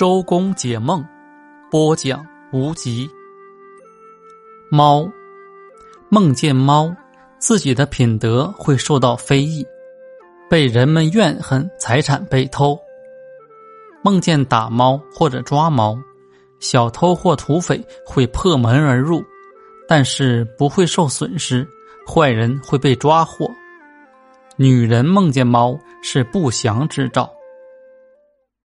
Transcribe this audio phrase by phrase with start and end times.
[0.00, 1.04] 周公解梦
[1.70, 3.06] 播讲无极。
[4.70, 5.06] 猫。
[6.08, 6.90] 梦见猫
[7.38, 9.62] 自己的品德会受到非议
[10.48, 12.80] 被人们怨恨财产被偷。
[14.02, 15.94] 梦见打猫或者抓猫
[16.60, 19.22] 小偷或土匪会破门而入
[19.86, 21.68] 但是不会受损失
[22.08, 23.46] 坏人会被抓获。
[24.56, 27.30] 女人梦见猫是不祥之兆